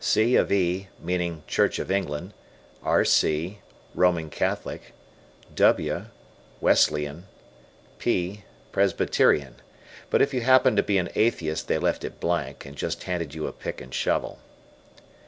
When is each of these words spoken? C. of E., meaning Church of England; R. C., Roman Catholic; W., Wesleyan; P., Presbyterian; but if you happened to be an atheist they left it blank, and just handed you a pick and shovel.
C. 0.03 0.35
of 0.35 0.51
E., 0.51 0.87
meaning 0.99 1.43
Church 1.45 1.77
of 1.77 1.91
England; 1.91 2.33
R. 2.81 3.05
C., 3.05 3.59
Roman 3.93 4.31
Catholic; 4.31 4.93
W., 5.53 6.05
Wesleyan; 6.59 7.25
P., 7.99 8.43
Presbyterian; 8.71 9.57
but 10.09 10.19
if 10.19 10.33
you 10.33 10.41
happened 10.41 10.77
to 10.77 10.81
be 10.81 10.97
an 10.97 11.09
atheist 11.13 11.67
they 11.67 11.77
left 11.77 12.03
it 12.03 12.19
blank, 12.19 12.65
and 12.65 12.75
just 12.75 13.03
handed 13.03 13.35
you 13.35 13.45
a 13.45 13.53
pick 13.53 13.79
and 13.79 13.93
shovel. 13.93 14.39